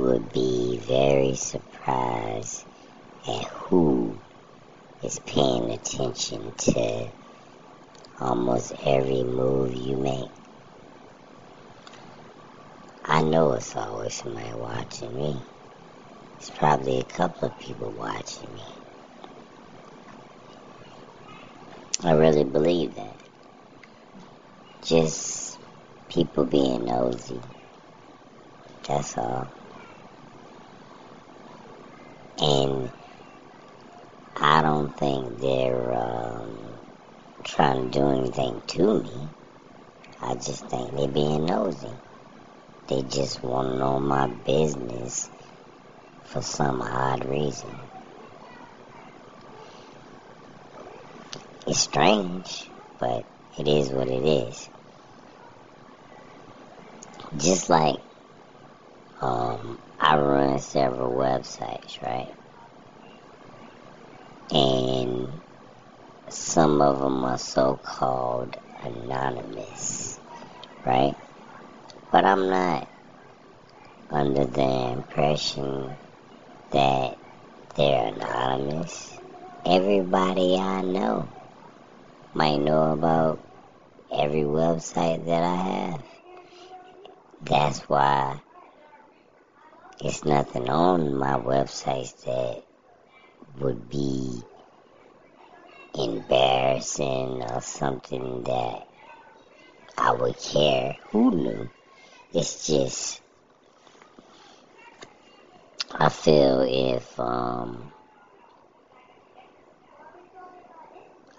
would 0.00 0.32
be 0.32 0.78
very 0.78 1.34
surprised 1.34 2.64
at 3.28 3.44
who 3.44 4.18
is 5.02 5.18
paying 5.20 5.70
attention 5.70 6.52
to 6.56 7.08
almost 8.18 8.72
every 8.84 9.22
move 9.22 9.74
you 9.74 9.96
make. 9.96 10.30
I 13.04 13.22
know 13.22 13.52
it's 13.52 13.76
always 13.76 14.14
somebody 14.14 14.52
watching 14.54 15.14
me. 15.14 15.42
It's 16.38 16.50
probably 16.50 17.00
a 17.00 17.04
couple 17.04 17.48
of 17.48 17.58
people 17.58 17.90
watching 17.90 18.52
me. 18.54 18.64
I 22.02 22.12
really 22.12 22.44
believe 22.44 22.94
that. 22.94 23.16
Just 24.82 25.58
people 26.08 26.46
being 26.46 26.86
nosy. 26.86 27.40
That's 28.86 29.18
all. 29.18 29.48
And 32.50 32.90
I 34.34 34.60
don't 34.62 34.96
think 34.98 35.40
they're 35.40 35.92
um, 35.92 36.80
trying 37.44 37.90
to 37.92 37.98
do 37.98 38.08
anything 38.10 38.60
to 38.66 39.02
me. 39.02 39.28
I 40.20 40.34
just 40.34 40.68
think 40.68 40.96
they're 40.96 41.08
being 41.08 41.46
nosy. 41.46 41.92
They 42.88 43.02
just 43.02 43.42
want 43.44 43.68
to 43.70 43.78
know 43.78 44.00
my 44.00 44.26
business 44.26 45.30
for 46.24 46.42
some 46.42 46.82
odd 46.82 47.24
reason. 47.24 47.70
It's 51.68 51.80
strange, 51.80 52.68
but 52.98 53.24
it 53.58 53.68
is 53.68 53.90
what 53.90 54.08
it 54.08 54.26
is. 54.26 54.68
Just 57.36 57.70
like 57.70 57.96
um, 59.20 59.78
I 60.00 60.16
run 60.18 60.58
several 60.58 61.14
websites, 61.14 62.02
right? 62.02 62.34
And 64.52 65.28
some 66.28 66.82
of 66.82 66.98
them 67.00 67.24
are 67.24 67.38
so 67.38 67.78
called 67.82 68.56
anonymous, 68.82 70.18
right? 70.84 71.14
But 72.10 72.24
I'm 72.24 72.48
not 72.48 72.88
under 74.10 74.44
the 74.44 74.92
impression 74.92 75.90
that 76.72 77.16
they're 77.76 78.08
anonymous. 78.08 79.16
Everybody 79.64 80.56
I 80.56 80.82
know 80.82 81.28
might 82.34 82.58
know 82.58 82.92
about 82.92 83.46
every 84.12 84.42
website 84.42 85.26
that 85.26 85.42
I 85.42 85.56
have. 85.56 86.02
That's 87.42 87.80
why 87.88 88.40
it's 90.00 90.24
nothing 90.24 90.68
on 90.68 91.14
my 91.14 91.34
websites 91.34 92.24
that 92.24 92.64
would 93.58 93.88
be 93.88 94.42
embarrassing 95.94 97.42
or 97.42 97.60
something 97.60 98.44
that 98.44 98.86
I 99.98 100.12
would 100.12 100.38
care. 100.38 100.96
Who 101.10 101.30
knew? 101.30 101.70
it's 102.32 102.66
just 102.66 103.20
I 105.92 106.08
feel 106.08 106.60
if 106.60 107.18
um, 107.18 107.90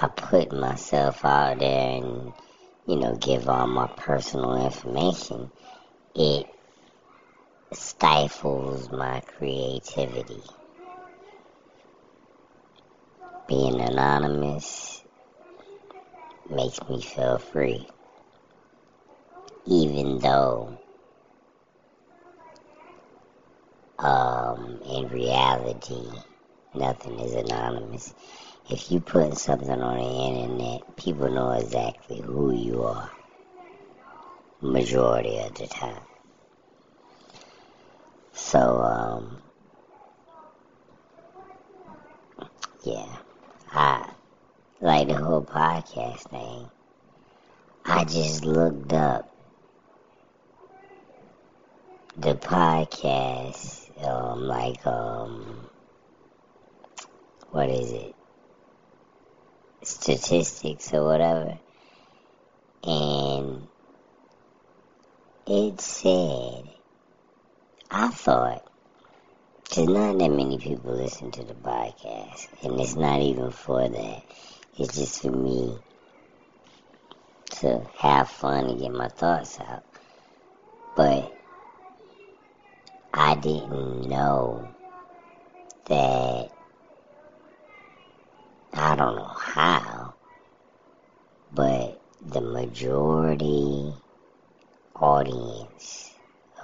I 0.00 0.08
put 0.08 0.52
myself 0.52 1.24
out 1.24 1.58
there 1.58 1.96
and 1.96 2.34
you 2.86 2.96
know 2.96 3.16
give 3.16 3.48
all 3.48 3.66
my 3.66 3.86
personal 3.86 4.66
information, 4.66 5.50
it 6.14 6.46
stifles 7.72 8.90
my 8.90 9.20
creativity. 9.38 10.42
Being 13.46 13.80
anonymous 13.80 15.02
makes 16.48 16.80
me 16.88 17.00
feel 17.00 17.38
free 17.38 17.86
even 19.66 20.18
though 20.18 20.78
um, 23.98 24.80
in 24.84 25.08
reality 25.08 26.02
nothing 26.74 27.18
is 27.20 27.34
anonymous. 27.34 28.14
If 28.70 28.90
you 28.90 29.00
put 29.00 29.36
something 29.36 29.70
on 29.70 29.98
the 29.98 30.04
internet, 30.04 30.96
people 30.96 31.30
know 31.30 31.52
exactly 31.52 32.20
who 32.20 32.52
you 32.52 32.82
are. 32.82 33.10
Majority 34.60 35.38
of 35.38 35.54
the 35.54 35.66
time. 35.66 36.00
So, 38.32 38.58
um, 38.60 39.38
yeah, 42.82 43.16
I 43.70 44.08
like 44.80 45.08
the 45.08 45.14
podcast 45.42 46.28
thing. 46.28 46.70
I 47.84 48.04
just 48.04 48.44
looked 48.44 48.92
up 48.92 49.30
the 52.16 52.34
podcast, 52.34 54.06
um, 54.06 54.42
like, 54.42 54.86
um, 54.86 55.68
what 57.50 57.68
is 57.68 57.92
it? 57.92 58.14
Statistics 59.82 60.92
or 60.94 61.04
whatever. 61.04 61.58
And 62.84 63.66
it 65.46 65.80
said, 65.80 66.70
I 67.90 68.08
thought, 68.08 68.64
because 69.64 69.88
not 69.88 70.18
that 70.18 70.30
many 70.30 70.58
people 70.58 70.94
listen 70.94 71.30
to 71.32 71.42
the 71.44 71.54
podcast, 71.54 72.46
and 72.62 72.80
it's 72.80 72.94
not 72.94 73.20
even 73.20 73.50
for 73.50 73.88
that. 73.88 74.22
It's 74.76 74.96
just 74.96 75.22
for 75.22 75.30
me 75.30 75.78
to 77.60 77.80
have 77.96 78.28
fun 78.28 78.66
and 78.66 78.80
get 78.80 78.90
my 78.90 79.06
thoughts 79.06 79.60
out. 79.60 79.84
But 80.96 81.32
I 83.12 83.36
didn't 83.36 84.08
know 84.08 84.66
that 85.86 86.48
I 88.72 88.96
don't 88.96 89.14
know 89.14 89.36
how, 89.38 90.14
but 91.52 92.02
the 92.20 92.40
majority 92.40 93.94
audience 94.96 96.12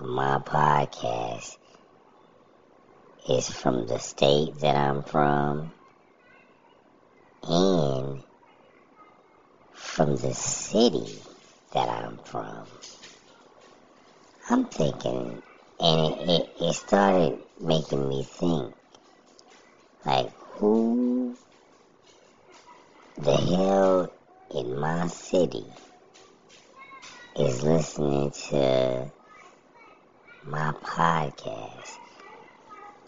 of 0.00 0.06
my 0.06 0.38
podcast 0.38 1.56
is 3.28 3.48
from 3.48 3.86
the 3.86 4.00
state 4.00 4.58
that 4.58 4.74
I'm 4.74 5.04
from 5.04 5.70
and 7.42 7.99
from 10.00 10.16
the 10.16 10.32
city 10.32 11.20
that 11.74 11.86
I'm 11.86 12.16
from. 12.24 12.66
I'm 14.48 14.64
thinking 14.64 15.42
and 15.78 16.00
it, 16.00 16.30
it, 16.30 16.48
it 16.58 16.72
started 16.72 17.38
making 17.60 18.08
me 18.08 18.24
think, 18.24 18.72
like, 20.06 20.30
who 20.54 21.36
the 23.18 23.36
hell 23.36 24.10
in 24.54 24.80
my 24.80 25.06
city 25.08 25.66
is 27.36 27.62
listening 27.62 28.30
to 28.48 29.12
my 30.46 30.72
podcast? 30.82 31.98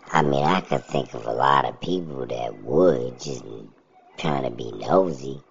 I 0.08 0.20
mean, 0.20 0.44
I 0.44 0.60
could 0.60 0.84
think 0.84 1.14
of 1.14 1.24
a 1.24 1.32
lot 1.32 1.64
of 1.64 1.80
people 1.80 2.26
that 2.26 2.54
would 2.54 3.18
just 3.18 3.46
trying 4.18 4.42
to 4.42 4.50
be 4.50 4.70
nosy, 4.72 5.42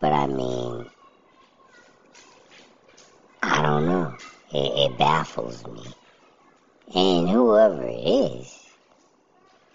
but 0.00 0.12
I 0.12 0.26
mean, 0.26 0.86
I 3.42 3.62
don't 3.62 3.86
know. 3.86 4.14
It, 4.52 4.92
it 4.92 4.98
baffles 4.98 5.66
me. 5.66 5.94
And 6.94 7.28
whoever 7.28 7.82
it 7.86 7.92
is, 7.92 8.54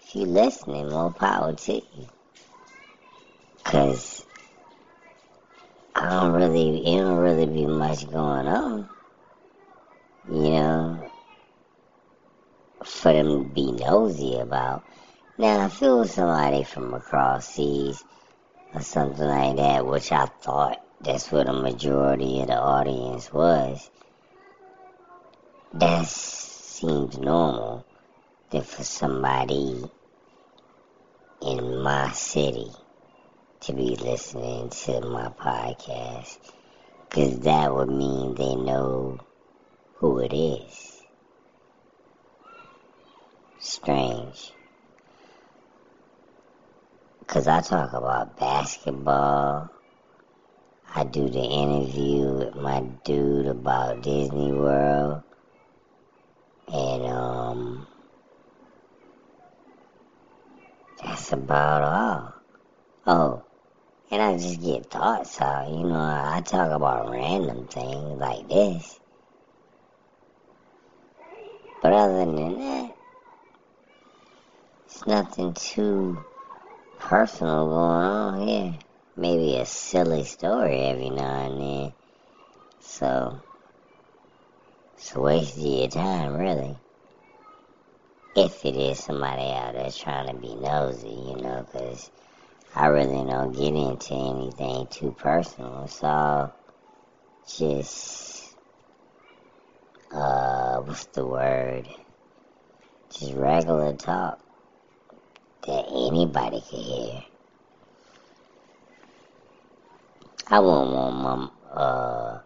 if 0.00 0.14
you're 0.14 0.26
listening, 0.26 0.90
more 0.90 1.12
power 1.12 1.54
to 1.54 1.74
you. 1.74 2.08
Cause 3.64 4.24
I 5.94 6.10
don't 6.10 6.32
really, 6.32 6.78
it 6.78 6.98
don't 6.98 7.18
really 7.18 7.46
be 7.46 7.66
much 7.66 8.10
going 8.10 8.46
on. 8.46 8.88
You 10.28 10.50
know, 10.50 11.12
for 12.84 13.12
them 13.12 13.44
to 13.44 13.48
be 13.50 13.72
nosy 13.72 14.38
about. 14.38 14.84
Now, 15.38 15.66
if 15.66 15.82
it 15.82 15.88
was 15.88 16.12
somebody 16.12 16.64
from 16.64 16.94
across 16.94 17.48
seas 17.54 18.02
or 18.74 18.80
something 18.80 19.26
like 19.26 19.56
that, 19.56 19.86
which 19.86 20.12
I 20.12 20.26
thought 20.26 20.84
that's 21.00 21.30
what 21.30 21.48
a 21.48 21.52
majority 21.52 22.40
of 22.40 22.48
the 22.48 22.56
audience 22.56 23.32
was, 23.32 23.90
that 25.74 26.06
seems 26.06 27.18
normal 27.18 27.86
than 28.50 28.62
for 28.62 28.84
somebody 28.84 29.90
in 31.40 31.78
my 31.82 32.10
city 32.12 32.70
to 33.60 33.72
be 33.72 33.96
listening 33.96 34.70
to 34.70 35.00
my 35.02 35.28
podcast 35.28 36.38
because 37.08 37.38
that 37.40 37.74
would 37.74 37.88
mean 37.88 38.34
they 38.34 38.56
know 38.56 39.20
who 39.94 40.18
it 40.18 40.34
is. 40.34 40.94
strange. 43.64 44.53
Because 47.34 47.48
I 47.48 47.60
talk 47.62 47.92
about 47.94 48.38
basketball. 48.38 49.68
I 50.94 51.02
do 51.02 51.28
the 51.28 51.42
interview 51.42 52.32
with 52.32 52.54
my 52.54 52.78
dude 53.02 53.46
about 53.48 54.02
Disney 54.02 54.52
World. 54.52 55.20
And, 56.68 57.06
um, 57.06 57.88
that's 61.02 61.32
about 61.32 61.82
all. 61.82 62.34
Oh, 63.04 63.42
and 64.12 64.22
I 64.22 64.38
just 64.38 64.62
get 64.62 64.88
thoughts 64.88 65.40
out. 65.40 65.68
You 65.70 65.88
know, 65.88 65.98
I 65.98 66.40
talk 66.46 66.70
about 66.70 67.10
random 67.10 67.66
things 67.66 68.20
like 68.20 68.48
this. 68.48 69.00
But 71.82 71.94
other 71.94 72.26
than 72.26 72.58
that, 72.60 72.96
it's 74.86 75.04
nothing 75.08 75.52
too 75.54 76.24
personal 77.04 77.66
going 77.68 78.02
on 78.02 78.48
here. 78.48 78.78
Maybe 79.14 79.56
a 79.56 79.66
silly 79.66 80.24
story 80.24 80.80
every 80.80 81.10
now 81.10 81.46
and 81.46 81.60
then. 81.60 81.92
So, 82.80 83.40
it's 84.96 85.14
a 85.14 85.20
waste 85.20 85.58
of 85.58 85.64
your 85.64 85.88
time, 85.88 86.34
really. 86.34 86.76
If 88.34 88.64
it 88.64 88.74
is 88.74 89.04
somebody 89.04 89.52
out 89.52 89.74
there 89.74 89.90
trying 89.90 90.28
to 90.28 90.34
be 90.34 90.54
nosy, 90.54 91.08
you 91.08 91.36
know, 91.36 91.66
because 91.70 92.10
I 92.74 92.86
really 92.86 93.30
don't 93.30 93.52
get 93.52 93.74
into 93.74 94.14
anything 94.14 94.86
too 94.90 95.12
personal. 95.12 95.86
So, 95.88 96.52
just, 97.46 98.56
uh, 100.10 100.78
what's 100.78 101.04
the 101.06 101.26
word? 101.26 101.86
Just 103.12 103.34
regular 103.34 103.92
talk 103.92 104.43
that 105.66 105.86
anybody 105.88 106.62
can 106.68 106.80
hear. 106.80 107.24
I 110.48 110.60
wouldn't 110.60 110.92
want 110.92 111.16
my, 111.16 111.80
uh, 111.80 112.40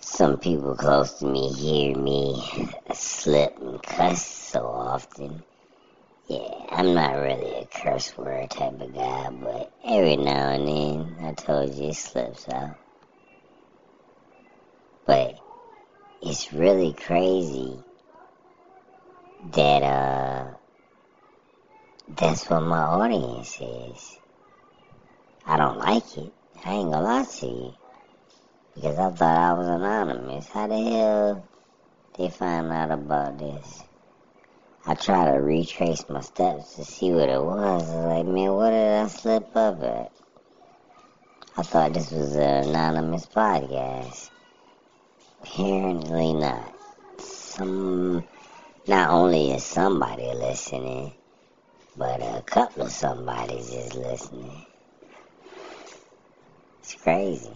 some 0.00 0.36
people 0.38 0.74
close 0.76 1.14
to 1.20 1.26
me 1.26 1.50
hear 1.52 1.96
me 1.96 2.42
slip 2.92 3.56
and 3.60 3.82
cuss 3.82 4.26
so 4.26 4.66
often. 4.66 5.42
Yeah, 6.26 6.66
I'm 6.70 6.92
not 6.92 7.14
really 7.14 7.54
a 7.54 7.66
curse 7.66 8.16
word 8.18 8.50
type 8.50 8.78
of 8.80 8.94
guy, 8.94 9.30
but 9.30 9.72
every 9.82 10.16
now 10.16 10.50
and 10.50 10.68
then, 10.68 11.16
I 11.24 11.32
told 11.32 11.74
you, 11.74 11.88
it 11.88 11.96
slips 11.96 12.46
out. 12.50 12.76
But 15.06 15.36
it's 16.20 16.52
really 16.52 16.92
crazy 16.92 17.82
that, 19.52 19.82
uh, 19.82 20.57
that's 22.18 22.50
what 22.50 22.62
my 22.62 22.80
audience 22.80 23.60
is. 23.60 24.18
I 25.46 25.56
don't 25.56 25.78
like 25.78 26.16
it. 26.16 26.32
I 26.64 26.72
ain't 26.72 26.90
gonna 26.90 27.02
lie 27.02 27.24
to 27.24 27.46
you. 27.46 27.74
Because 28.74 28.98
I 28.98 29.10
thought 29.10 29.38
I 29.38 29.52
was 29.52 29.68
anonymous. 29.68 30.48
How 30.48 30.66
the 30.66 30.82
hell 30.82 31.48
they 32.16 32.28
find 32.28 32.72
out 32.72 32.90
about 32.90 33.38
this? 33.38 33.84
I 34.84 34.94
try 34.94 35.30
to 35.30 35.38
retrace 35.38 36.08
my 36.08 36.20
steps 36.20 36.74
to 36.74 36.84
see 36.84 37.12
what 37.12 37.28
it 37.28 37.40
was. 37.40 37.88
I 37.88 37.94
was 37.94 38.06
like, 38.06 38.26
man, 38.26 38.52
what 38.52 38.70
did 38.70 39.00
I 39.00 39.06
slip 39.06 39.56
up 39.56 39.82
at? 39.82 40.12
I 41.56 41.62
thought 41.62 41.92
this 41.92 42.10
was 42.10 42.34
an 42.34 42.68
anonymous 42.68 43.26
podcast. 43.26 44.30
Apparently 45.42 46.34
not. 46.34 46.74
Some, 47.20 48.24
not 48.88 49.10
only 49.10 49.52
is 49.52 49.62
somebody 49.62 50.32
listening, 50.34 51.12
but 51.98 52.22
a 52.22 52.42
couple 52.46 52.84
of 52.84 52.92
somebody's 52.92 53.70
is 53.74 53.94
listening. 53.94 54.64
It's 56.82 56.94
crazy. 56.96 57.54